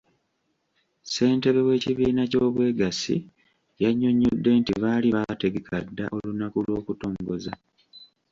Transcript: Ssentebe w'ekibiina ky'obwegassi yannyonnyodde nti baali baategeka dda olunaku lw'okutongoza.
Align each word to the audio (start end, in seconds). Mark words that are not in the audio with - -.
Ssentebe 1.03 1.61
w'ekibiina 1.67 2.23
ky'obwegassi 2.31 3.15
yannyonnyodde 3.81 4.49
nti 4.59 4.73
baali 4.81 5.07
baategeka 5.15 5.75
dda 5.87 6.05
olunaku 6.15 6.57
lw'okutongoza. 6.65 7.53